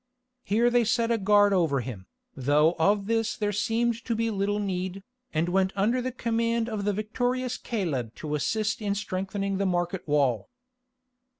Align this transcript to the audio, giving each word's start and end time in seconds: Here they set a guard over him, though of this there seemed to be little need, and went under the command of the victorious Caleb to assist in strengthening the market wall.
Here 0.41 0.71
they 0.71 0.83
set 0.83 1.11
a 1.11 1.19
guard 1.19 1.53
over 1.53 1.81
him, 1.81 2.07
though 2.35 2.73
of 2.79 3.05
this 3.05 3.37
there 3.37 3.51
seemed 3.53 4.03
to 4.05 4.15
be 4.15 4.31
little 4.31 4.57
need, 4.57 5.03
and 5.31 5.47
went 5.47 5.71
under 5.75 6.01
the 6.01 6.11
command 6.11 6.67
of 6.67 6.85
the 6.85 6.91
victorious 6.91 7.55
Caleb 7.59 8.15
to 8.15 8.33
assist 8.33 8.81
in 8.81 8.95
strengthening 8.95 9.57
the 9.59 9.67
market 9.67 10.07
wall. 10.07 10.49